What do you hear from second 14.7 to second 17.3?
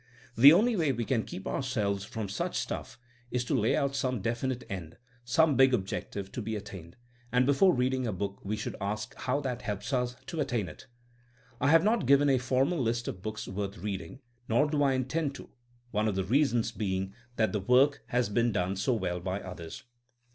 I intend to; one of the reasons being